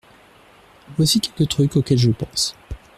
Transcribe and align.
Voici 0.97 1.19
quelques 1.19 1.47
trucs 1.47 1.75
auxquels 1.75 1.99
je 1.99 2.09
pense. 2.09 2.55